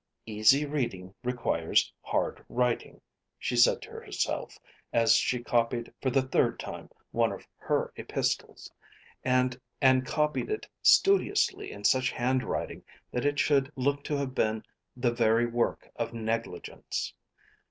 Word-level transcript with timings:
"Easy 0.25 0.65
reading 0.65 1.13
requires 1.23 1.93
hard 2.01 2.43
writing," 2.49 3.01
she 3.37 3.55
said 3.55 3.83
to 3.83 3.91
herself 3.91 4.57
as 4.91 5.13
she 5.15 5.43
copied 5.43 5.93
for 6.01 6.09
the 6.09 6.23
third 6.23 6.59
time 6.59 6.89
one 7.11 7.31
of 7.31 7.47
her 7.57 7.93
epistles, 7.95 8.71
and 9.23 9.59
copied 10.03 10.49
it 10.49 10.67
studiously 10.81 11.71
in 11.71 11.83
such 11.83 12.09
handwriting 12.09 12.83
that 13.11 13.25
it 13.25 13.37
should 13.37 13.71
look 13.75 14.03
to 14.05 14.17
have 14.17 14.33
been 14.33 14.63
the 14.97 15.11
very 15.13 15.45
work 15.45 15.87
of 15.97 16.15
negligence. 16.15 17.13